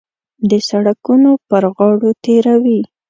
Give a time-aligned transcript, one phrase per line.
[0.49, 2.81] د سړکونو پر غاړو تېروي.